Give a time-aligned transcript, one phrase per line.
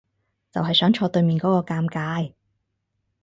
[0.51, 2.31] 就係想坐對面嗰個尷尬